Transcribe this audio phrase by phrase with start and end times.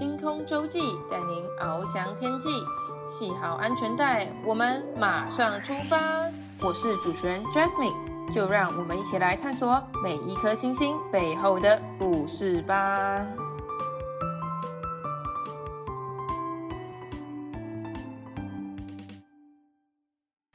[0.00, 0.80] 星空周记
[1.10, 2.48] 带您翱翔天际，
[3.04, 6.24] 系好安全带，我们马上出发。
[6.62, 13.26] 我是主持人 Jasmine，就让我们一起来探索每一颗星星背后的故事吧。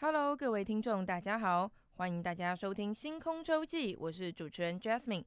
[0.02, 5.26] Hello，各位听众，大家好，欢迎大家收听《星空周记》，我是主持人 Jasmine。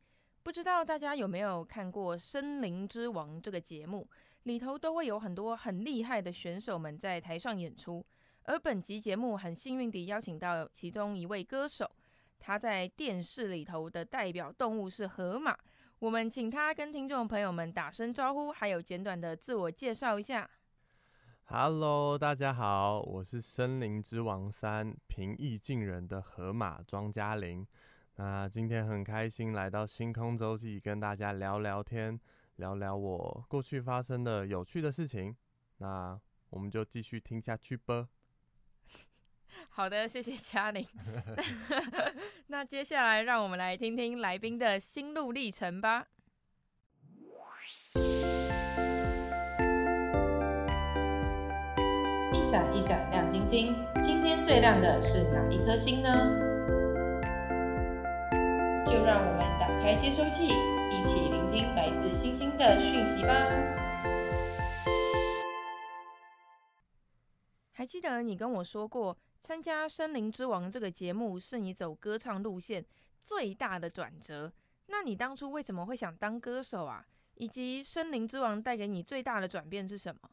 [0.48, 4.09] 不知道大家有没有看过《森林之王》这个节目？
[4.45, 8.02] 里头都会有很多很厉害的选手们在台上演出。
[8.45, 11.87] 而本集节目很幸运地邀请到其中一位歌手，
[12.38, 15.55] 他在电视里头的代表动物是河马。
[15.98, 20.49] 我们请他跟听众朋友们打声招呼，还有简短的自我介绍一下。
[21.45, 27.66] Hello，大家好，我是《森林之王三》平易近人的河马庄嘉玲。
[28.21, 32.19] 那今天很开心来到星空周记，跟大家聊聊天，
[32.57, 35.37] 聊聊我过去发生的有趣的事情。
[35.77, 36.19] 那
[36.51, 38.09] 我们就继续听下去吧。
[39.71, 40.85] 好的，谢谢嘉玲。
[42.49, 46.09] 那接下来让我们来听听来宾的心路历程吧。
[52.32, 56.48] 一闪一闪亮晶晶，今天最亮的是哪一颗星呢？
[58.89, 63.35] 就让我们打开接收器，一起聆听来自星星的讯息吧。
[67.72, 72.83] 还记得你跟我说过，参加《森林之王》这个节目是你走歌唱路线
[73.21, 74.50] 最大的转折。
[74.87, 77.05] 那你当初为什么会想当歌手啊？
[77.34, 80.31] 以及《森林之王》带给你最大的转变是什么？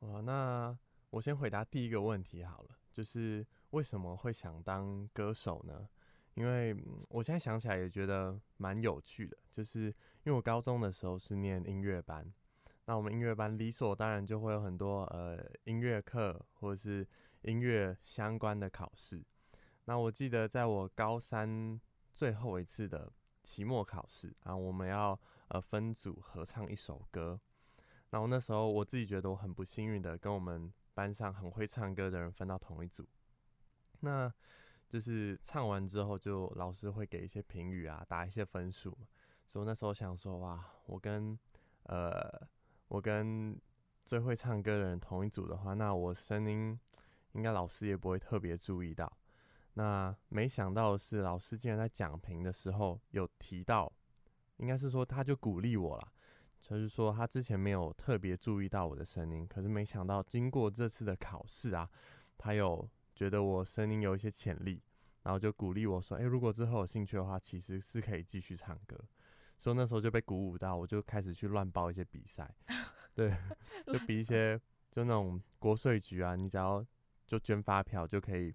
[0.00, 0.76] 哇，那
[1.10, 5.88] 我先回答第一个问题好了，就是为什么会想当歌手呢？
[6.34, 6.76] 因为
[7.08, 9.92] 我现在想起来也觉得蛮有趣的，就是因
[10.26, 12.32] 为我高中的时候是念音乐班，
[12.86, 17.06] 那我们音乐班理所当然就会有很多呃音乐课或者是
[17.42, 19.24] 音乐相关的考试。
[19.84, 21.80] 那我记得在我高三
[22.12, 27.40] 最后一次的期末考试啊，我们要呃分组合唱一首歌。
[28.10, 33.06] 那我那时候我自己觉得我很不幸运的跟我们班上很会唱歌的人分到同一组。
[34.00, 34.32] 那
[34.94, 38.96] 就是唱完之后，就老师会给一些评语啊，打一些分数。
[39.44, 41.36] 所以那时候想说，哇，我跟
[41.82, 42.22] 呃，
[42.86, 43.60] 我跟
[44.04, 46.78] 最会唱歌的人同一组的话，那我声音
[47.32, 49.12] 应该老师也不会特别注意到。
[49.72, 53.92] 那没想到的是，老师竟然在讲评的时候有提到，
[54.58, 56.12] 应该是说他就鼓励我了，
[56.60, 61.90] 就是说他之前没有特别注意到我的声音，可是没想到经过这次的考试啊，
[62.38, 62.88] 他有。
[63.14, 64.82] 觉得我声音有一些潜力，
[65.22, 68.98] 然后就鼓励我说：“诶，如果之后有兴趣的话，其实是可以继续唱歌。”
[69.56, 72.52] 所以那时候就被鼓舞到，我就开始去乱报一些比赛，
[73.14, 73.32] 对，
[73.86, 74.60] 就比一些
[74.90, 76.84] 就那种国税局啊，你只要
[77.24, 78.52] 就捐发票就可以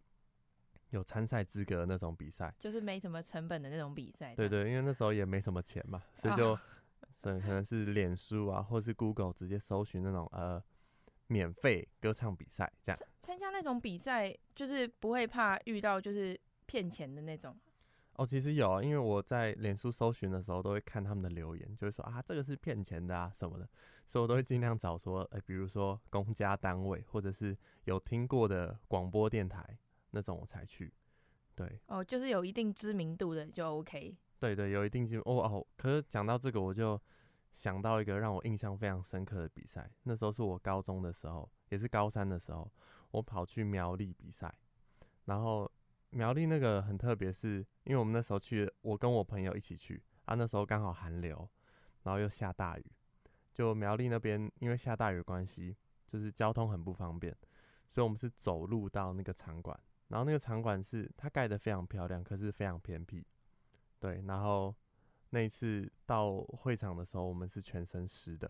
[0.90, 4.36] 有参赛资格的那种比赛，就是没什么成本的那种比赛。
[4.36, 6.54] 对，对对，因为那时候也没什么钱嘛，所以就
[7.22, 10.62] 可能是脸书啊，或是 Google 直接搜寻那种呃。
[11.30, 17.56] 免费歌唱比赛这样，参加那种比赛就是不会怕遇到就是骗钱的那种。
[18.14, 23.70] 哦，其实有啊，因为我在脸书搜寻的时候都会看他们的留言，就会说啊这个是骗钱的啊什么的，
[24.08, 29.64] 所以我都会尽量找说，哎、欸，比如说公家单位或者是有听过的广播电台
[30.12, 30.92] 那种我才去。
[31.56, 34.18] 对，哦，就是有一定知名度的就 OK。
[34.40, 37.00] 对对，有一定知名哦哦，可是讲到这个我就。
[37.60, 42.72] 想到一个让我印象非常深刻的比赛，那时候是我高中的时候，也是高三的时候，
[43.12, 44.50] 我跑去苗栗比赛。
[45.26, 45.70] 然后
[46.12, 51.50] 苗栗那个很特别，是因为我们那时候去，我跟我朋友一起去啊，那时候刚好寒流，
[52.04, 52.86] 然后又下大雨，
[53.52, 55.76] 就苗栗那边因为下大雨的关系，
[56.08, 57.36] 就是交通很不方便，
[57.90, 59.78] 所以我们是走路到那个场馆。
[60.08, 63.28] 然后那个场馆是它盖得非常漂亮，可是非常偏僻，
[64.00, 64.74] 对，然后。
[65.32, 68.50] 那一次到会场的时候，我们是全身湿的，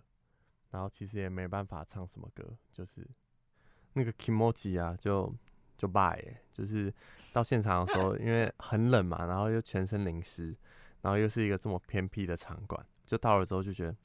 [0.72, 3.06] 然后其实也没办法唱什么歌，就是
[3.94, 5.34] 那个 kimochi 啊，就
[5.78, 6.94] 就 bye，就是
[7.34, 10.56] 到现场的时候，因为很冷嘛，然后又全身淋湿，
[11.02, 13.96] 然后又是一个这么偏僻的场馆，就到了之后就觉得，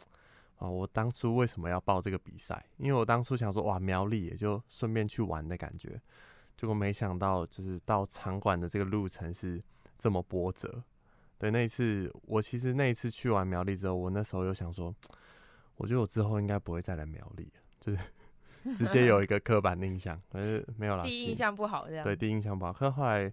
[0.56, 2.64] 啊，我当初为什么要报这个比赛？
[2.78, 6.00] 因为我当初想说，哇，苗栗也就顺便去玩的感觉，
[6.56, 9.62] 结果没想到就是到场馆的这个路程是
[9.96, 10.82] 这么波折。
[11.38, 14.94] 对，那一次我其实那一次去完苗栗之后，我那时候又想说，
[15.76, 17.98] 我觉得我之后应该不会再来苗栗，就是
[18.76, 21.02] 直接有一个刻板印象，可是没有啦。
[21.04, 22.04] 第一印象不好，这样。
[22.04, 22.72] 对，第一印象不好。
[22.72, 23.30] 可是后来，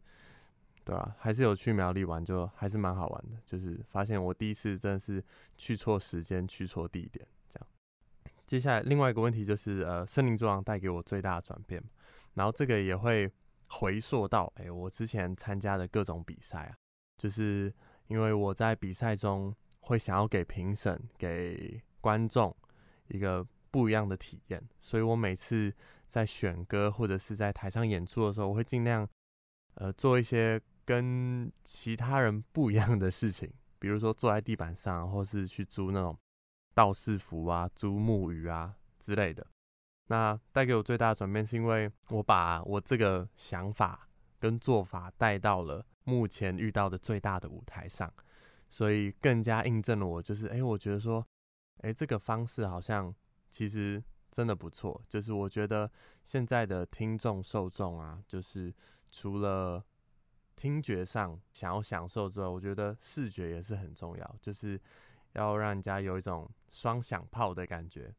[0.84, 3.38] 对啊，还是有去苗栗玩，就还是蛮好玩的。
[3.46, 5.24] 就是发现我第一次真的是
[5.56, 7.68] 去错时间、去错地点，这样。
[8.46, 11.82] 接下来另外一个问题就是，呃，森林之王带给我最大的转变，
[12.34, 13.32] 然后这个也会
[13.68, 16.76] 回溯到，哎，我之前参加的各种比赛啊，
[17.18, 17.74] 就是
[18.12, 22.56] 因为我在比赛中会想要给评审、给观众
[23.08, 25.74] 一个不一样的体验，所以我每次
[26.08, 29.08] 在选歌或者是在台上演出的时候，我会尽量，
[29.76, 36.18] 呃，做一些跟其他人不一样的事情，比如说坐在地板上，或是去租那种。
[36.74, 39.46] 道士服啊，租木鱼啊之类的，
[40.08, 44.08] 那带给我最大的转变，是因为我把我这个想法
[44.40, 48.12] 跟做法带到了目前遇到的最大的舞台上，
[48.70, 51.26] 所以更加印证了我，就是哎、我觉得说，
[51.78, 53.14] 哎、这个方式好像
[53.50, 55.02] 其实真的不错。
[55.08, 55.90] 就是我觉得
[56.24, 58.74] 现在的听众受众啊，就是
[59.10, 59.84] 除了
[60.56, 64.80] 听觉上想要享受之外，我觉得视觉也是很重要，就是。
[65.34, 68.14] 要让人家有一种双响炮的感觉，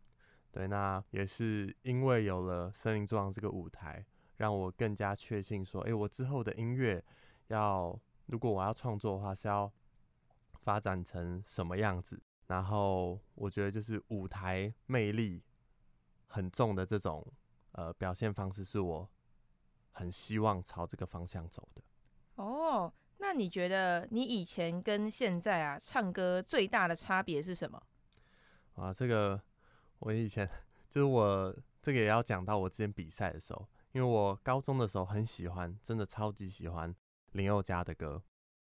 [0.50, 4.02] 对，那也是因为有了《森林之王》这个舞台，
[4.38, 7.04] 让我更加确信说，诶，我之后的音乐
[7.52, 9.72] 要，如果我要创作的话，是要
[10.60, 12.20] 发展成什么样子？
[12.46, 15.42] 然后我觉得就是舞台魅力
[16.26, 17.26] 很重的这种
[17.72, 19.08] 呃表现方式，是我
[19.90, 21.82] 很希望朝这个方向走的。
[22.36, 22.92] 哦。
[23.18, 27.80] 那你觉得你以前跟现在啊唱歌最大的差别是什么？
[28.74, 29.40] 啊，这个
[30.00, 30.44] 我以前
[30.90, 36.92] 就是我这个也要讲到我之前比赛的时候，因为我高中的时候很喜欢，真的超级喜欢
[37.32, 38.22] 林宥嘉的歌，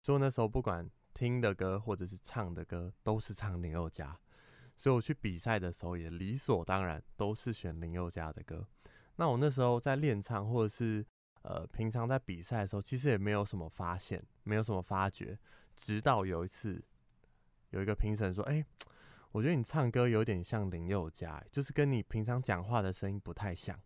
[0.02, 4.18] 所以我那时候不管听的歌或者是唱的歌都是唱林宥嘉，
[4.78, 8.68] 所以我去比赛的时候也理所当然都是选林宥嘉的歌。
[9.16, 11.06] 那我那时候在练唱或者是。
[11.44, 15.40] 呃，平常在比赛的时候，其实也没有什么发现，没有什么发觉，
[15.74, 16.84] 直到有一次，
[17.70, 18.64] 有一个评审说：“哎、
[19.32, 23.80] 我觉得你唱歌有点像林宥嘉，就是跟你平常讲话的声音不太像。”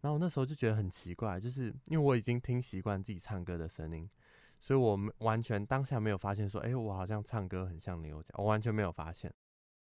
[0.00, 4.08] 然后我那时候就觉得很奇怪，就是因为我已经听习惯自己唱歌的声音，
[4.58, 9.32] 所以我完全当下没有发现说：“哎、我好像唱歌很像林宥嘉。”我完全没有发现，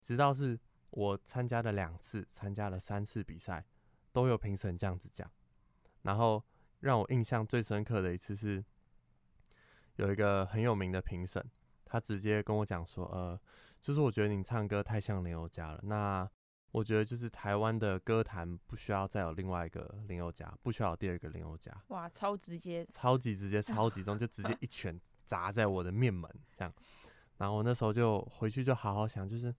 [0.01, 3.65] 直到是我参加了两次，参加了三次比赛，
[4.11, 5.29] 都有评审这样子讲，
[6.03, 6.43] 然后。
[6.81, 8.63] 让我印象最深刻的一次是，
[9.97, 11.45] 有一个很有名的评审，
[11.83, 13.37] 他直接跟我讲说，呃，
[13.81, 15.81] 就是我觉得你唱歌太像林宥嘉了。
[15.83, 16.25] 那
[16.71, 21.75] 我觉得就是台湾的歌坛不需要再有另外一个林宥嘉，不需要有第二个林宥嘉。
[21.87, 26.73] 哇，超直接，超级直接，超级重，就直接 一拳砸在我的面门这样。
[27.37, 29.53] 然后我那时候就回去就好好想，就是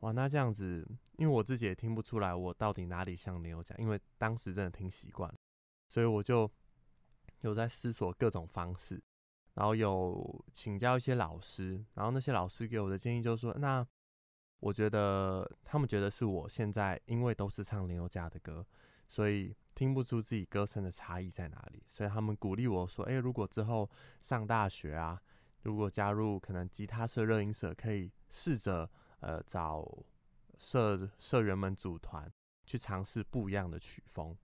[0.00, 5.36] 哇，那这样子，因为我自己也听不出来我到底哪里像林宥嘉，因为当时真的听习惯了，
[5.88, 6.50] 所以我就。
[7.40, 8.98] 有在思索各种方式，
[9.52, 13.86] 然后有请教一些老师，然后那些老师给我的建议就是说，那
[14.64, 18.64] 我觉得他们觉得是我现在因为都是唱林宥嘉的歌，
[19.10, 23.90] 所以听不出自己歌声的差异在哪里，所以他们鼓励我说，诶，如果之后
[24.22, 25.20] 上大学啊，
[25.64, 28.90] 如果加入可能吉他社、热音社，可以试着
[29.20, 29.86] 呃找
[30.58, 32.32] 社社员们组团
[32.64, 34.34] 去尝试不一样的曲风，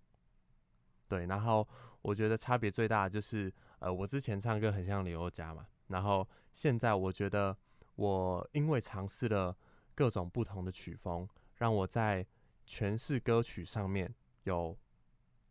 [1.08, 1.66] 对，然后。
[2.02, 7.54] 我觉得差别最大的就是，呃，我之前唱歌很像林宥嘉嘛，然后现在我觉得
[7.96, 9.54] 我因为尝试了
[10.00, 12.26] 各种不同的曲风，让我在
[12.66, 14.10] 诠释歌曲上面
[14.44, 14.74] 有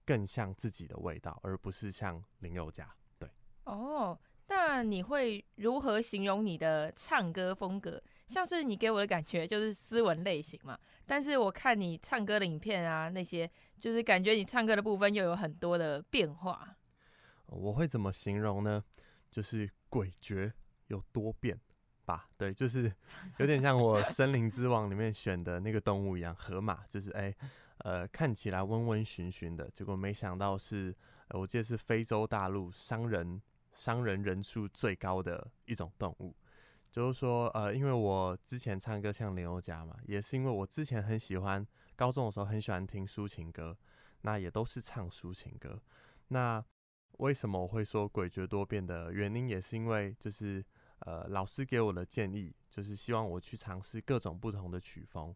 [0.03, 2.91] 更像自己的味道，而不是像林宥嘉。
[3.19, 3.29] 对，
[3.65, 8.01] 哦，那你会如何形容你的唱歌风格？
[8.25, 10.75] 像是你给我的感觉就是斯文类型嘛，
[11.05, 13.47] 但是我看你唱歌的影片啊，那些
[13.79, 16.75] 就是感觉你唱歌的部分又有很多的变化。
[17.45, 18.83] 我会怎么形容呢？
[19.29, 20.51] 就是诡谲
[20.87, 21.59] 又多变
[22.09, 22.27] 吧。
[22.35, 22.91] 对，就是
[23.37, 27.35] 有点像我《森林之王》里面选的那个动物一样，河马，就是哎、欸，
[27.79, 30.95] 呃，看起来温温驯驯的，结果没想到是，
[31.27, 33.39] 呃、我记得是非洲大陆商人
[33.71, 36.35] 商人人数最高的一种动物。
[36.91, 41.63] 就是说，呃，因为我之前唱歌像林宥嘉嘛，也是因为我之前很喜欢，
[41.95, 43.77] 高中的时候很喜欢听抒情歌，
[44.21, 45.79] 那也都是唱抒情歌。
[46.29, 46.63] 那
[47.19, 50.65] 为什么我会说诡谲多变的原因，也是因为就是，
[50.99, 55.35] 呃，老师给我的建议，就是希望我去尝试各种不同的曲风。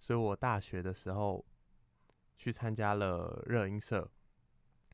[0.00, 1.44] 所以我大学的时候
[2.36, 4.10] 去参加了热音社，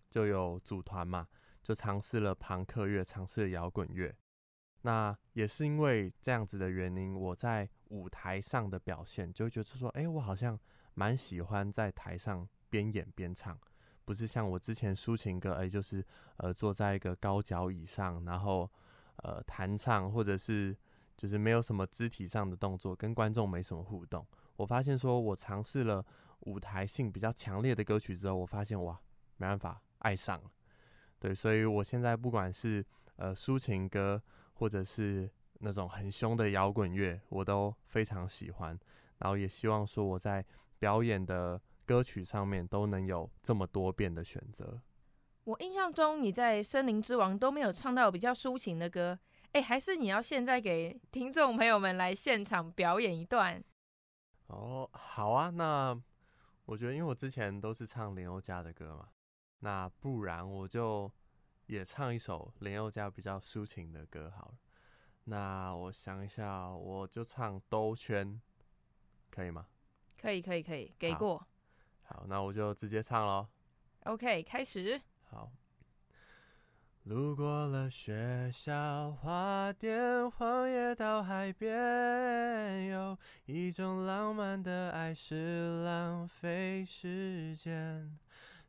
[0.09, 1.27] 就有组团嘛，
[1.63, 4.15] 就尝试了朋克乐，尝试了摇滚乐。
[4.83, 10.59] 那也是因为这样子的原因，我在舞台上的表现就觉得说，哎、我好像
[10.95, 13.59] 蛮喜欢在台上边演边唱，
[14.05, 16.05] 不是像我之前抒情歌，哎、就是
[16.37, 18.71] 呃坐在一个高脚椅上，然后
[19.23, 20.77] 呃弹唱，或者是
[21.17, 24.27] 就是没有什么肢体上的动作，跟观众没什么互动。
[24.57, 26.05] 我发现说我尝试了
[26.41, 29.01] 舞台性比较强烈的歌曲之后，我发现哇，
[29.37, 30.51] 没办法，爱上了。
[31.19, 32.85] 对，所以我现在不管是
[33.17, 34.23] 呃抒情歌，
[34.55, 38.79] 或者是那种很凶的摇滚乐，我都非常喜欢。
[39.19, 40.43] 然后也希望说我在
[40.79, 44.81] 表演的歌曲上面都能有这么多变的选择。
[45.51, 49.19] 我印象中你在《森林之王》都没有唱到比较抒情的歌，
[49.51, 53.61] 哎，还是你要现在给听众朋友们来现场表演一段？
[54.47, 56.01] 哦，好啊，那
[56.67, 59.09] 我觉得因为我之前都是唱林宥嘉的歌嘛。
[59.59, 61.11] 那不然我就
[61.67, 64.55] 也唱一首林宥嘉比较抒情的歌好了。
[65.25, 68.29] 那我想一下，我就唱《兜圈》，
[69.31, 69.67] 可以吗？
[70.17, 71.39] 可以，可以，可以，给过。
[72.05, 73.49] 好，好，那我就直接唱喽。
[74.05, 75.01] OK，开始。
[75.31, 75.53] 好。
[77.05, 88.19] 路过了学校花店，荒野到海边，有一种浪漫的爱是浪费时间。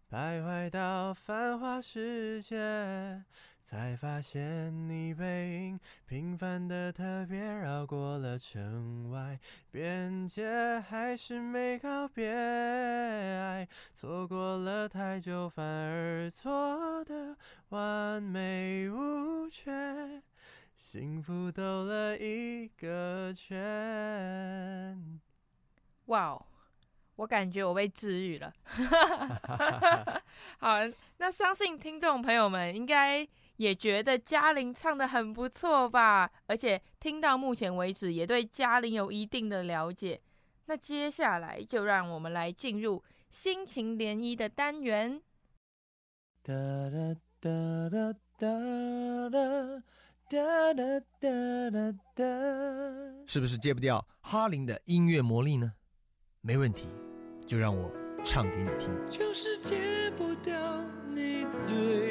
[0.09, 3.23] 徘徊到繁华世界，
[3.71, 9.39] 才发现你背影平凡的特别，绕过了城外
[9.71, 12.29] 边界，还是没告别。
[12.29, 17.37] 爱错过了太久，反而错得
[17.69, 20.21] 完美无缺，
[20.75, 25.21] 幸福兜了一个圈。
[26.07, 26.45] 哇哦！
[27.15, 28.53] 我感觉我被治愈了，
[30.59, 30.79] 好，
[31.19, 33.25] 那相信听众朋友们应该
[33.61, 36.31] 也觉得嘉玲唱的很不错吧？
[36.47, 40.19] 而且听到目前为止，也对嘉玲有一定的了解。
[40.65, 45.21] 那接下来就让我们来进入心情涟漪的单元。
[46.41, 47.51] 哒啦哒
[47.91, 48.47] 啦哒
[49.29, 49.83] 啦
[50.27, 50.39] 哒
[50.73, 51.29] 啦哒
[51.69, 52.23] 啦哒，
[53.27, 55.73] 是不是戒不掉哈林的音乐魔力呢？
[56.41, 56.87] 没问题，
[57.45, 57.91] 就让我
[58.23, 58.89] 唱给你听。
[59.07, 62.10] 就是戒不掉你对。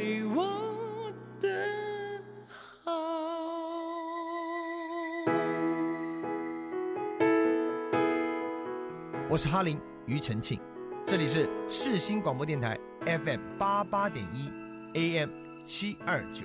[9.30, 10.60] 我是哈林庾澄庆，
[11.06, 14.50] 这里是世新广播电台 FM 八八点一
[14.94, 15.30] AM
[15.64, 16.44] 七二九。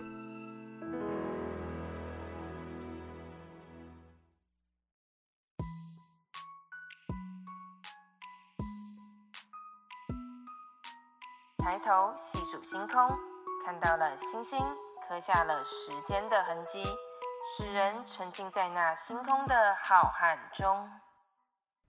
[11.58, 13.10] 抬头细数星空，
[13.66, 14.60] 看到了星星，
[15.10, 16.84] 刻下了时间的痕迹，
[17.58, 20.88] 使人沉浸在那星空的浩瀚中。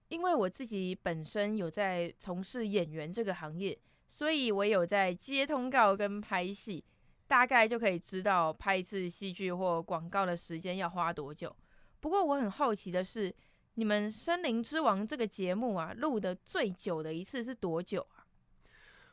[0.08, 6.84] 因为我自己本身有在从事演员这个行业，所以我有在接通告跟拍戏，
[7.26, 11.54] 大概就可以知道拍一次戏剧或广告的时间要花多久。
[12.00, 13.34] 不过我很好奇的是，
[13.74, 18.26] 你们《森林之王》这个节目啊，录的最久的一次是多久啊？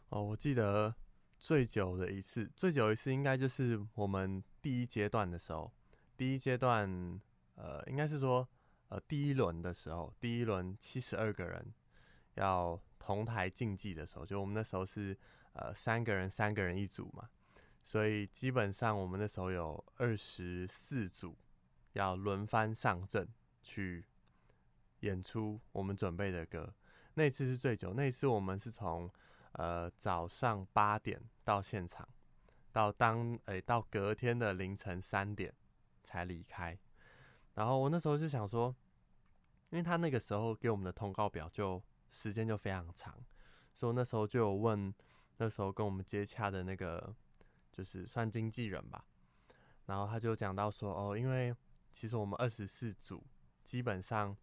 [0.10, 0.94] 哦，我记得
[1.40, 5.72] 最久的一次，最久一次应该就是我们第一阶段的时候。
[6.16, 7.20] 第一阶段，
[7.56, 8.48] 呃，应该是说，
[8.94, 11.74] 呃，第一轮的时候，第一轮七十二个人
[12.36, 15.18] 要同台竞技的时候，就我们那时候是
[15.54, 17.28] 呃三个人，三个人一组嘛，
[17.84, 21.36] 所以基本上我们那时候有二十四组
[21.94, 23.28] 要轮番上阵
[23.64, 24.06] 去
[25.00, 26.72] 演出我们准备的歌。
[27.16, 29.10] 那次是最久，那次我们是从
[29.54, 32.08] 呃，早上八点到现场，
[32.72, 35.52] 到当诶、到隔天的凌晨三点
[36.04, 36.78] 才离开。
[37.56, 38.76] 然后我那时候就想说，
[39.74, 43.18] 因为他那个时候给我们的通告表就时间就非常长，
[43.74, 44.94] 所以那时候就有问
[45.38, 47.12] 那时候跟我们接洽的那个，
[47.72, 49.04] 就是算经纪人吧。
[49.88, 51.52] 然后他就讲到说，哦，因为
[51.90, 53.26] 其实我们二十四组
[53.64, 54.38] 基本上，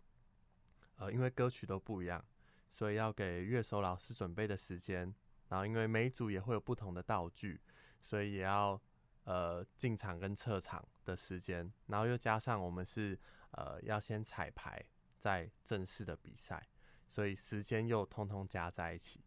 [0.97, 2.25] 呃，因为歌曲都不一样。
[2.73, 5.15] 所以要给乐手老师准备的时间，
[5.49, 7.61] 然后因为每一组也会有不同的道具，
[8.03, 8.81] 所以也要
[9.25, 13.17] 呃进场跟撤场的时间，然后又加上我们是
[13.53, 14.85] 呃要先彩排
[15.21, 16.67] 在正式的比赛，
[17.07, 19.21] 所以时间又通通加在一起。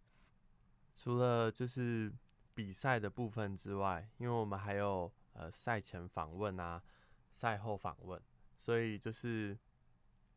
[0.93, 2.11] 除了就是
[2.53, 6.83] 比赛的部分之外，因为我们还有呃赛前访问啊，
[7.31, 8.21] 赛后访问，
[8.57, 9.57] 所以就是。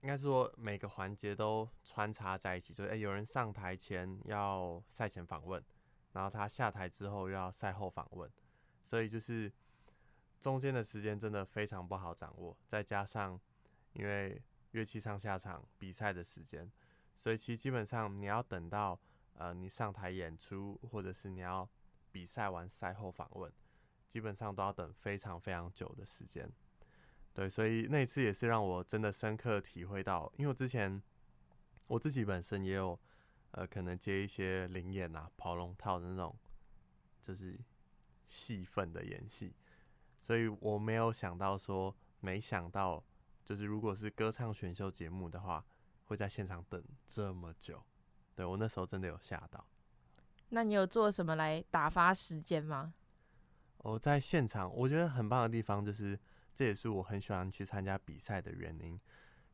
[0.02, 5.60] 应该说每个环节都穿插在一起，就诶、有人上台前要赛前访问，
[6.12, 8.30] 然后他下台之后又要赛后访问，
[8.84, 9.50] 所以就是
[10.38, 12.56] 中间的时间真的非常不好掌握。
[12.68, 13.40] 再加上
[13.94, 14.40] 因为
[14.76, 16.70] 乐器上下场比赛的时间，
[17.16, 19.00] 所以其实基本上你要等到
[19.32, 21.66] 呃你上台演出，或者是你要
[22.12, 23.50] 比赛完赛后访问，
[24.06, 26.46] 基本上都要等非常非常久的时间。
[27.32, 31.02] 对，所以那次也是让我真的深刻体会到，因为我之前
[31.86, 32.98] 我自己本身也有
[33.52, 36.36] 呃，可能接一些灵演啊、跑龙套的那种，
[37.22, 37.58] 就是
[38.28, 39.54] 戏份的演戏。
[40.20, 43.02] 所以我没有想到说，没想到
[43.46, 45.64] 就是如果是歌唱选秀节目的话，
[46.06, 47.80] 会在现场等这么久。
[48.34, 49.64] 对，我那时候真的有吓到。
[50.48, 52.92] 那你有做什么来打发时间吗？
[53.78, 56.18] 我在现场，我觉得很棒的地方就是，
[56.52, 59.00] 这也是我很喜欢去参加比赛的原因，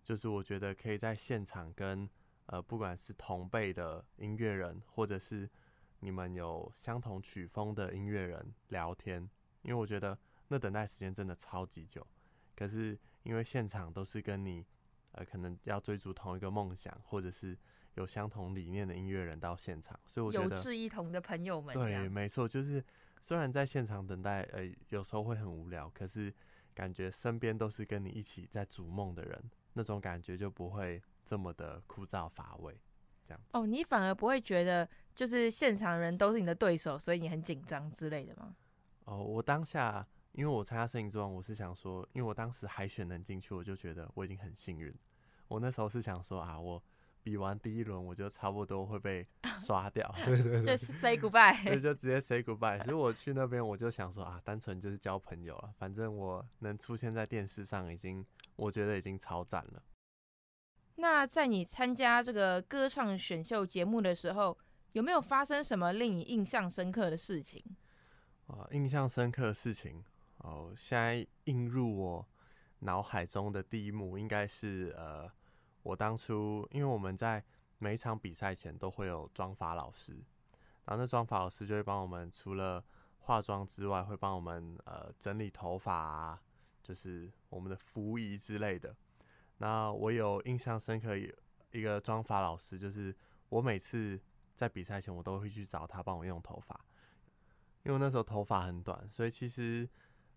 [0.02, 2.08] 就是我觉得可以在现场跟
[2.46, 5.46] 呃，不管是同辈的音乐人，或者是
[6.00, 9.28] 你们有相同曲风的音乐人聊天，
[9.60, 10.18] 因为我觉得
[10.48, 12.06] 那等待时间真的超级久。
[12.56, 14.64] 可是因为现场都是跟你
[15.12, 17.56] 呃，可能要追逐同一个梦想，或者是
[17.94, 22.82] 有相同理念的音乐人到现场，所以我觉得有志一同的朋友们，对，没错，就是
[23.20, 26.32] 虽然在现场等待，呃，有时候会很无聊，可是
[26.74, 32.80] 感觉身边都是跟你一起在逐梦的人，那种感觉就不会这么的枯燥乏味，
[33.26, 33.50] 这样子。
[33.52, 38.56] 哦，你反而不会觉得就是现场人都是你的对手，所以你很紧张之类的吗？
[39.04, 44.94] 哦，我当下因为我参加摄影之王，我是想说，因为我当时海选能进去，我就觉得我已经很幸运。
[45.48, 46.82] 我那时候是想说啊，我。
[47.24, 49.24] 比完第一轮，我就差不多会被
[49.64, 52.82] 刷掉，对对对，就 say goodbye，对，就直接 say goodbye。
[52.82, 59.80] 所以我去那边，我就想说啊，单纯就是交朋友了，反正我能出现在电视上，已经我觉得已经超赞了。
[60.96, 64.58] 那在你参加这个歌唱选秀节目的时候，
[64.90, 67.62] 有没有发生什么令你印象深刻的事情？
[68.48, 70.02] 啊，印象深刻的事情
[70.42, 72.28] 哦，现在映入我
[72.80, 75.28] 脑海中的第一幕，应该是呃。
[75.84, 77.42] 我当初，因为我们在
[77.78, 80.12] 每一场比赛前都会有妆发老师，
[80.84, 82.84] 然后那妆发老师就会帮我们除了
[83.18, 86.40] 化妆之外，会帮我们呃整理头发啊，
[86.84, 88.94] 就是我们的服仪之类的。
[89.58, 93.12] 那我有印象深刻一个妆发老师，就是
[93.48, 94.20] 我每次
[94.54, 96.80] 在比赛前，我都会去找他帮我用头发，
[97.82, 99.88] 因为那时候头发很短，所以其实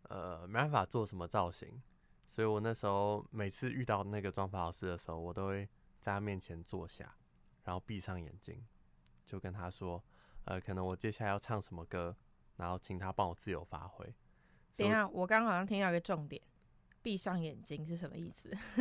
[0.09, 1.81] 呃没办法做什么造型。
[2.27, 7.15] 所以我那时候每次遇到那个妆发老师的时候，我都会在他面前坐下，
[7.63, 8.65] 然后闭上眼睛，
[9.23, 10.03] 就跟他说，
[10.45, 12.15] 呃，可能我接下来要唱什么歌，
[12.57, 14.05] 然后请他帮我自由发挥。
[14.75, 16.41] 等一下，我刚刚好像听到一个重点，
[17.01, 18.49] 闭上眼睛是什么意思？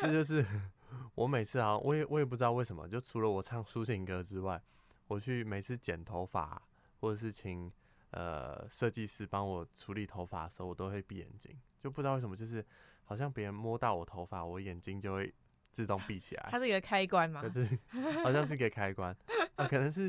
[0.00, 0.46] 这就是
[1.16, 4.62] 我每次啊，我也我也不知道为什么，就除了我唱抒情歌之外，
[5.08, 6.62] 我去每次剪头发
[7.00, 7.72] 或者是请
[8.12, 11.60] 呃设计师帮我处理头发的时候，我都会闭眼睛。
[11.78, 12.64] 就不知道为什么，就是
[13.04, 15.34] 好像别人摸到我头发，我眼睛就会
[15.72, 16.48] 自动闭起来。
[16.50, 17.42] 它是一个开关吗？
[17.48, 17.78] 就是
[18.22, 19.14] 好像是一个开关。
[19.56, 20.02] 啊， 可能是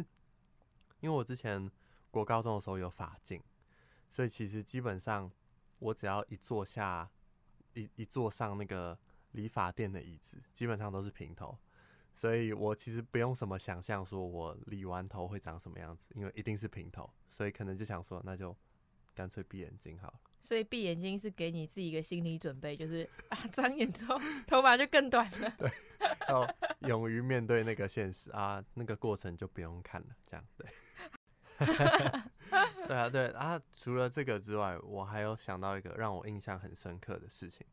[0.99, 1.69] 因为我之前
[2.11, 3.41] 国高中的时候有发镜，
[4.11, 5.31] 所以其实基本上
[5.79, 7.09] 我只要一坐下，
[7.73, 8.97] 一一坐上那个
[9.31, 11.57] 理发店的椅子，基本上都是平头。
[12.15, 18.55] 所以我其实不用什么想象，说我理完头会长什么样子，因为一定是平头，所以可能就想说，那就
[19.13, 20.13] 干脆闭眼睛好了。
[20.41, 25.53] 所以闭眼睛是给你自己一个心理准备，就是 啊，张眼之后头发就更短了。
[25.57, 25.71] 对，
[26.27, 26.55] 要
[26.87, 30.67] 勇于面对那个现实啊，那个过程就不用看了，这样对。
[32.87, 33.61] 对啊，对啊。
[33.71, 37.65] 除了这个之外，我还有想到一个让我印象很深刻的事情，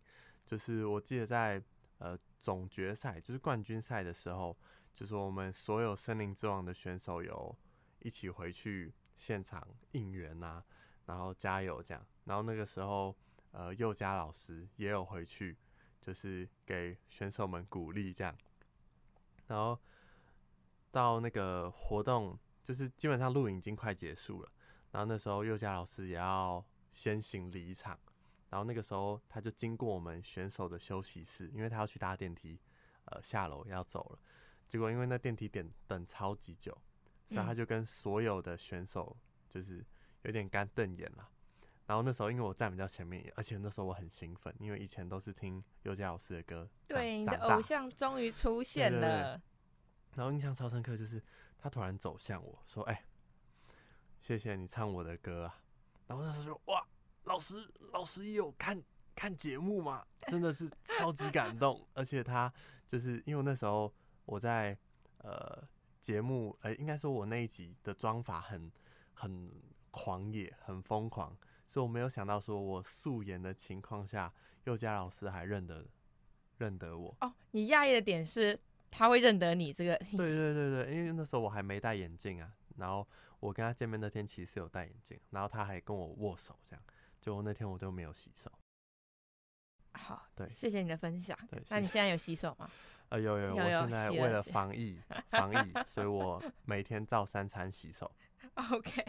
[0.44, 1.60] 就是我记得在
[2.00, 4.56] 呃总决赛，就是冠军赛的时候，
[4.92, 7.56] 就是我们所有森林之王的选手有
[8.00, 10.64] 一起回去现场应援啊，
[11.06, 12.04] 然后加油这样。
[12.24, 13.16] 然后那个时候，
[13.52, 15.56] 呃，宥嘉老师也有回去，
[16.00, 18.36] 就是给选手们鼓励这样。
[19.46, 19.78] 然后
[20.90, 24.50] 到那个活动，就是基本上录影已经快结束了。
[24.92, 27.98] 然后那时候宥嘉老师也要先行离场。
[28.50, 32.60] 然后那个时候他就经过我们选手的休息室，因为他要去搭电梯，
[33.06, 34.18] 呃，下楼要走了。
[34.68, 36.76] 结果因为那电梯点等超级久，
[37.26, 39.16] 所以他就跟所有的选手
[39.48, 39.84] 就是
[40.22, 41.28] 有点干瞪眼了。
[41.86, 46.68] 然后那时候，因为我站比较前面，而且那时候我很兴奋，因为以前都是听尤佳老师的歌。
[46.86, 49.40] 对，你的偶像终于出现了。
[50.14, 51.20] 然后印象超深刻，就是
[51.58, 53.04] 他突然走向我说：“哎、欸，
[54.20, 55.60] 谢谢你唱我的歌啊。”
[56.06, 56.79] 然后那时候说：“哇，
[57.30, 58.82] 老师，老师也有看
[59.14, 60.04] 看节目吗？
[60.26, 61.80] 真的是超级感动。
[61.94, 62.52] ”而且他
[62.88, 63.92] 就是因为那时候
[64.24, 64.76] 我在
[65.18, 65.62] 呃
[66.00, 68.68] 节目，呃应该说我那一集的妆法很
[69.14, 69.48] 很
[69.92, 71.36] 狂野，很疯狂。
[71.68, 74.32] 所以我没有想到，说我素颜的情况下，
[74.64, 75.86] 佑佳老师还认得
[76.58, 77.16] 认得我。
[77.20, 78.58] 哦，你讶异的点是
[78.90, 79.96] 他会认得你这个？
[80.18, 82.52] 对对对对，因为那时候我还没戴眼镜啊。
[82.76, 83.06] 然后
[83.38, 86.82] 我跟他见面那天其实有戴眼镜，然后他还跟我握手，这样。
[87.20, 88.50] 就那天我就没有洗手。
[89.92, 91.36] 好，对，谢谢你的分享。
[91.50, 92.70] 对，那你现在有洗手吗？
[93.10, 98.10] 呃，有有，有，有有我现在为了防疫 防疫，所以我每天照三餐洗手。
[98.54, 99.02] OK，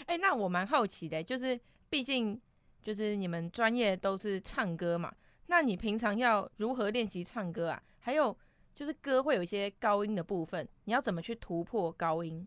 [0.00, 2.40] 哎、 欸，那我蛮好奇的，就是毕竟
[2.82, 5.14] 就是你们专业都是唱歌嘛，
[5.46, 7.82] 那你平常要如何练习唱歌啊？
[7.98, 8.36] 还有
[8.74, 12.46] 就是歌会有一些高音的部分，你要怎么去突破高音？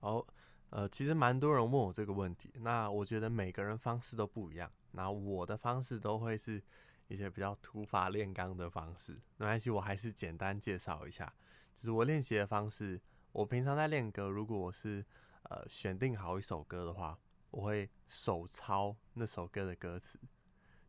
[0.00, 0.24] 哦，
[0.70, 6.62] 呃，其实蛮多人问我这个问题，那我觉得每个人方式都不一样，那我的方式都会是。
[7.08, 11.32] 一些比较土法炼钢的方式，没关系，我还是简单介绍一下。
[11.76, 13.00] 就是我练习的方式，
[13.30, 15.06] 我平常在练歌，如果我是
[15.44, 17.16] 呃选定好一首歌的话，
[17.52, 20.18] 我会手抄那首歌的歌词，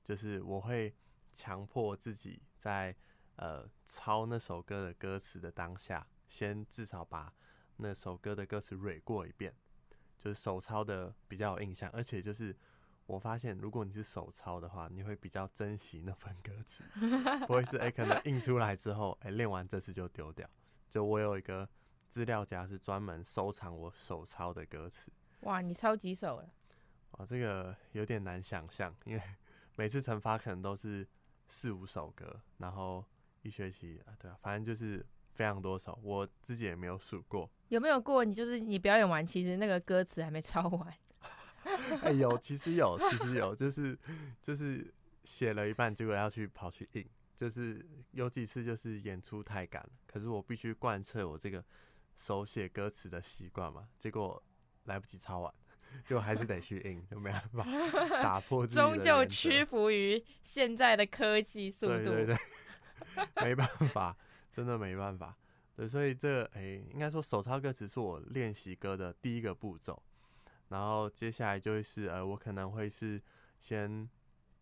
[0.03, 0.91] 就是我会
[1.35, 2.95] 强迫自己在
[3.35, 7.31] 呃抄那首歌的歌词的当下，先至少把
[7.75, 9.53] 那首歌的歌词捋过一遍，
[10.17, 12.55] 就是手抄的比较有印象，而且就是。
[13.07, 16.83] 我发现，如果你是手抄的话，你会比较珍惜那份歌词，
[17.47, 20.45] 不会是哎、欸，可能印出来之后，哎、欸，练完这次就丢掉。
[20.89, 21.69] 就我有一个
[22.09, 25.09] 资料夹，是专门收藏我手抄的歌词。
[25.43, 26.49] 哇，你抄几首了？
[27.11, 29.23] 哇，这个有点难想象，因为
[29.77, 31.07] 每次惩罚可能都是
[31.47, 33.05] 四五首歌，然后
[33.41, 35.05] 一学期啊，对啊，反正就是
[35.37, 37.47] 非常多首，我自己也没有数过。
[37.67, 40.91] 有没有过你就是你表演完，其实那个歌词还没抄完？
[42.01, 43.95] 哎、欸，有，其实有，其实有，就是
[44.41, 44.91] 就是
[45.23, 51.63] 写了一半，结果要去跑去印，就是有几次就是演出太赶了，可是我必须贯彻我这个
[52.15, 54.41] 手写歌词的习惯嘛，结果
[54.85, 55.53] 来不及抄完，
[56.03, 57.63] 就还是得去印，就没办法
[58.23, 58.79] 打破自己。
[58.79, 61.93] 终究屈服于现在的科技速度。
[61.93, 62.37] 对对对，
[63.43, 64.17] 没办法，
[64.57, 65.37] 真的没办法。
[65.75, 70.01] 对，所以这诶、应该说手抄歌词是我练习歌的第一个步骤。
[70.69, 73.21] 然后接下来就会是呃，我可能会是
[73.59, 74.09] 先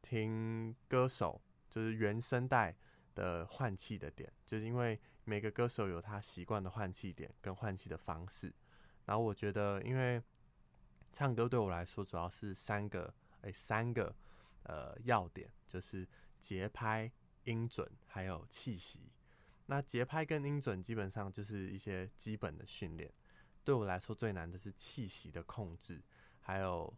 [0.02, 2.76] 听歌手，就是原声带
[3.16, 8.54] 的换气的点，就是因为每个歌手有他习惯的换气点跟换气的方式。
[9.06, 10.22] 然后我觉得，因为
[11.14, 14.14] 唱歌对我来说主要是三个，诶，三个
[14.64, 16.06] 呃要点，就是
[16.42, 17.10] 节拍、
[17.46, 19.00] 音准还有气息。
[19.68, 23.12] 那节拍跟音准基本上就是一些基本的训练。
[23.64, 26.02] 对我来说最难的是气息的控制，
[26.40, 26.94] 还有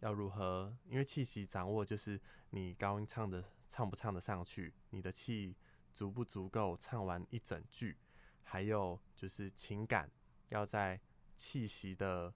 [0.00, 5.54] 要如何，因为气息掌握就是你高音唱的唱不唱得上去，你的气
[5.92, 7.96] 足不足够唱完一整句，
[8.42, 10.10] 还有就是情感
[10.48, 11.00] 要在
[11.36, 12.34] 气息的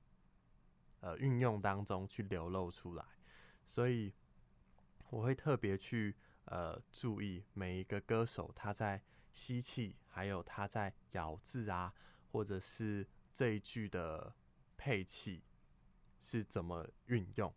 [1.01, 3.05] 呃运用当中去流露出来，
[3.66, 4.14] 所以
[5.11, 6.14] 我会特别去
[6.45, 11.92] 呃注意每一个歌手他在吸气，还有他在咬字啊，
[12.31, 13.07] 或者是。
[13.35, 14.35] 这一句的
[14.77, 15.42] 配器
[16.21, 17.51] 是怎么运用，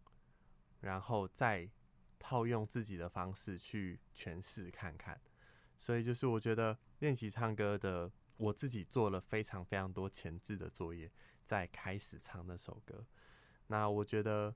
[0.80, 1.70] 然后再
[2.18, 5.20] 套用自己的方式去诠释看看。
[5.78, 11.12] 所以就是我觉得练习唱歌的，我自己做了非常非常多前置的作业，
[11.44, 13.06] 在开始唱那首歌。
[13.68, 14.56] 那我觉得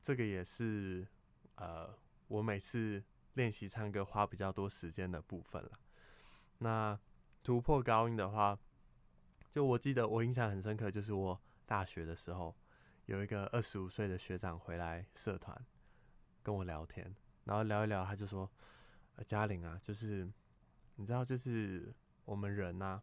[0.00, 1.04] 这个也是
[1.56, 5.80] 呃，我每次练习唱歌花比较多时间的部分了。
[6.64, 6.98] 那
[7.42, 8.58] 突破高音的话。
[9.50, 12.52] 就我记得，我印象很深刻，就是我大学的时候，
[13.06, 15.56] 有一个二十五岁的学长回来社团
[16.42, 18.50] 跟我聊天，然后聊一聊，他就说
[19.14, 20.28] ：“呃，嘉玲啊，就是
[20.96, 23.00] 你知道，就是我们人呐，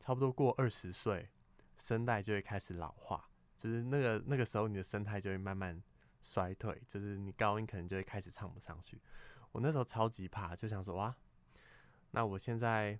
[0.00, 1.30] 差不多过二十岁，
[1.76, 5.80] 声带就会开始老化，就是那个那个时候你的声带就会慢慢
[6.20, 9.00] 衰退，就是你高音可能就会开始唱不上去。
[9.52, 11.16] 我那时候超级怕，就想说哇，
[12.10, 12.98] 那我现在。”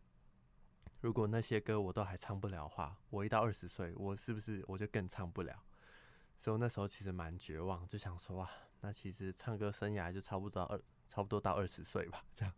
[1.02, 5.54] 如果那些歌我都还唱不了的话，我一到二十岁，我是不是我就更唱不了？
[6.36, 12.54] 所以我那时候其实蛮绝望，就想说哇，那其实唱歌生涯就差不多二，差不多到二十岁吧，这样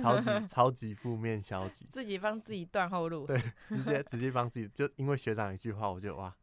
[0.00, 6.34] 超级 超级负面消极，自己帮自己断后路，对，直接直接帮自己，就因为学长一句话，我就哇，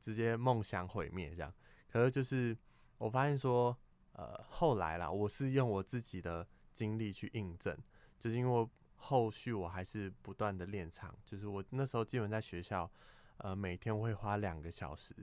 [0.00, 1.54] 直接梦想毁灭这样。
[1.86, 2.54] 可是就是
[2.98, 3.74] 我发现说，
[4.12, 7.74] 呃，后来啦，我是用我自己的经历去印证，
[8.18, 8.68] 就是因为。
[9.00, 12.90] 后续我还是不断的练唱，就是我那时候基本在学校，
[13.38, 15.14] 呃，每天会花两个小时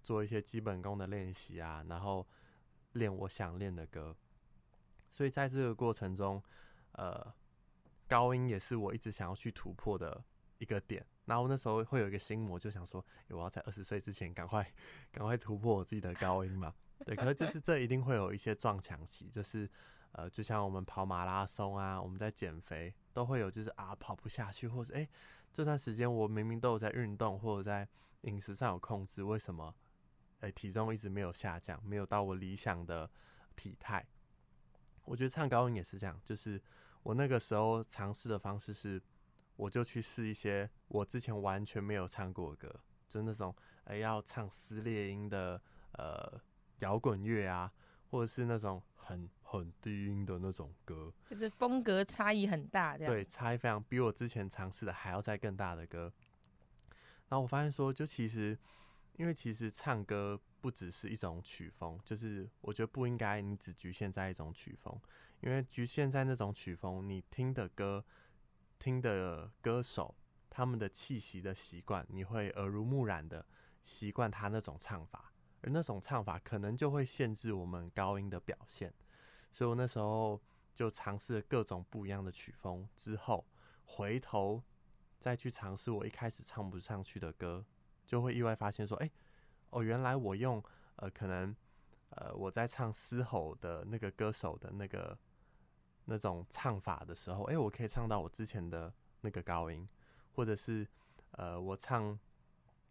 [0.00, 2.26] 做一些基本功的练习啊，然后
[2.92, 4.16] 练我想练的歌。
[5.10, 6.40] 所以在这个过程中，
[6.92, 7.34] 呃，
[8.06, 10.24] 高音也是我一直想要去突破的
[10.58, 11.04] 一个点。
[11.24, 14.64] 然后那时候会有一个心魔，就想说，我要在二十岁之前赶快
[15.10, 16.72] 赶快突破我自己的高音嘛。
[17.04, 19.68] 对，可是就是这一定会有一些撞墙期，就是。
[20.12, 25.08] 呃，就像我们跑马拉松啊，我们在减肥都会有，就是啊跑不下去，或者诶、
[25.52, 27.88] 这段时间我明明都有在运动或者在
[28.22, 29.74] 饮食上有控制，为什么
[30.40, 33.10] 诶、体重一直没有下降，没有到我理想的
[33.56, 34.06] 体态？
[35.04, 36.60] 我觉得唱高音也是这样，就是
[37.02, 39.02] 我那个时候尝试的方式是，
[39.56, 45.60] 我就去试一些我之前完全没有唱过的歌，就那种哎、要唱撕裂音的
[45.92, 46.40] 呃
[46.80, 47.72] 摇滚乐啊，
[48.10, 56.12] 或者是那种很很低音的那种歌，就是风格差异很大，这样对，差异非常，比我之前尝试的还要再更大的歌。
[57.28, 58.58] 然后我发现说，就其实
[59.16, 65.00] 因为其实唱歌不只是一种曲风，就是我觉得不应该你只局限在一种曲风，
[65.40, 68.04] 因为局限在那种曲风，你听的歌。
[68.80, 70.14] 听的歌手，
[70.48, 73.44] 他们的气息的习惯，你会耳濡目染的
[73.82, 75.32] 习惯他那种唱法，
[75.62, 78.94] 而那种唱法可能就会限制我们高音的表现。
[79.52, 80.40] 所以我那时候
[80.74, 83.46] 就尝试了各种不一样的曲风，之后
[83.84, 84.62] 回头
[85.18, 87.64] 再去尝试我一开始唱不上去的歌，
[88.06, 89.10] 就会意外发现说，哎、
[89.70, 90.62] 哦，原来我用
[90.96, 91.54] 呃，可能
[92.10, 95.18] 呃，我在唱嘶吼的那个歌手的那个。
[96.10, 99.86] 那种唱法的时候，哎、我可以唱到我之前的那个高音，
[100.32, 100.88] 或者是
[101.32, 102.18] 呃，我唱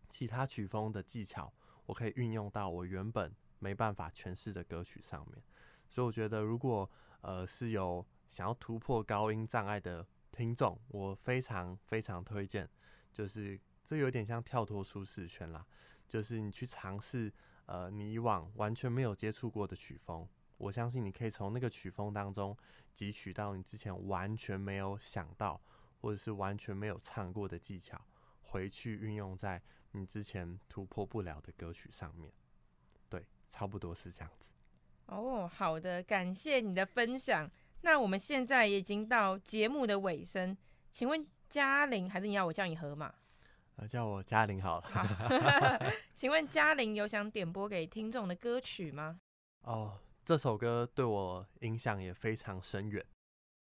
[0.08, 1.52] 其他曲风的技巧，
[1.88, 5.42] 我可以运用到我原本没办法诠释的歌曲上面。
[5.90, 6.90] 所以我觉得，如果
[7.22, 12.70] 呃是有想要突破高音障碍的听众，我非常非常推荐，
[13.12, 15.66] 就是这有点像跳脱舒适圈啦，
[16.08, 17.34] 就是你去尝试
[17.66, 20.28] 呃你以往完全没有接触过的曲风。
[20.58, 22.58] 我相信你可以从那个曲风当中
[22.96, 25.62] 汲取到你之前完全没有想到，
[26.02, 28.00] 或者是完全没有唱过的技巧，
[28.42, 32.34] 回去运用在你之前突破不了的歌曲上面。
[33.08, 34.52] 对，差不多是这样子。
[35.08, 37.50] 哦，好的，感谢你的分享。
[37.82, 40.56] 那我们现在已经到节目的尾声，
[40.92, 43.14] 请问嘉玲，还是你要我叫你河马？
[43.76, 44.88] 呃，叫我嘉玲好了。
[44.90, 45.06] 好
[46.16, 49.20] 请问嘉玲有想点播给听众的歌曲吗？
[49.62, 50.00] 哦。
[50.26, 53.02] 这首歌对我影响也非常深远，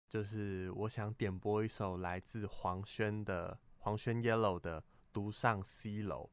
[0.09, 4.81] 就是我想点播一首来自黄轩的黄轩 Yellow 的
[5.13, 6.23] 《独上西楼》。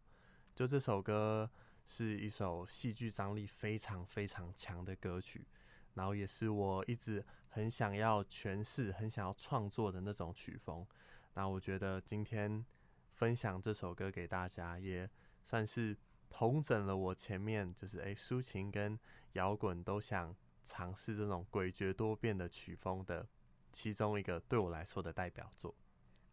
[0.53, 1.48] 就这首歌
[1.87, 5.47] 是一首戏剧张力非常非常强的歌曲，
[5.94, 10.87] 然后也是我一直很想要诠释、很想要创作的那种曲风。
[11.35, 12.64] 那我觉得今天
[13.12, 15.09] 分享这首歌给大家，也
[15.42, 15.97] 算是
[16.31, 18.99] 统整了我前面就是诶抒情跟。
[19.35, 23.27] 摇滚都想尝试这种诡谲多变的曲风的
[23.73, 25.75] 其中一个对我来说的代表作。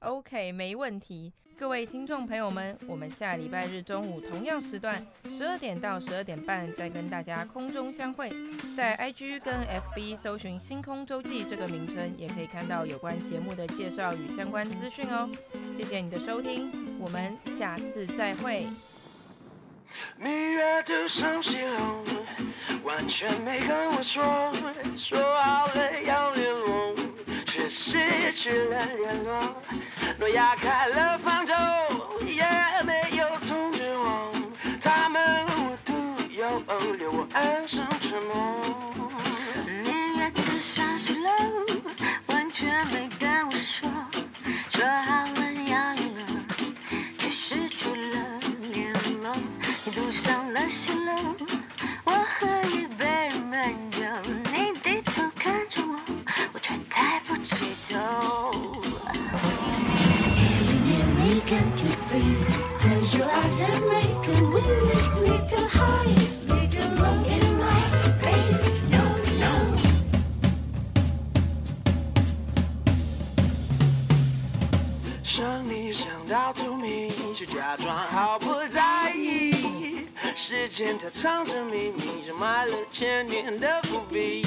[0.01, 1.31] OK，没问题。
[1.59, 5.05] 各位听众朋友们，我们下礼拜日中午同样时段，
[5.37, 8.33] 十二点到十二点半再跟大家空中相会。
[8.75, 15.29] 在 IG 跟 FB 搜寻“星空周记”这个名称，也可以看到有关节目的介绍与相关资讯哦。
[15.77, 18.65] 谢谢你的收听，我们下次再会。
[20.17, 22.03] 蜜月独上西楼，
[22.83, 24.51] 完全没跟我说，
[24.95, 26.50] 说好了要留，
[27.61, 29.55] 却失去了联络。
[30.17, 31.53] 诺亚开了方舟，
[32.25, 32.43] 也
[32.83, 34.33] 没有通知我，
[34.81, 35.93] 他们无独
[36.29, 37.87] 有偶，留我安上
[80.83, 84.43] 间它藏着秘密，像埋了千年的伏笔。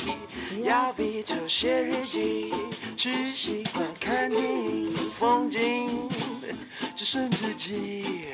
[0.65, 2.53] 要笔头写日记，
[2.97, 6.09] 只习惯看电影，风景
[6.97, 8.27] 只剩自己。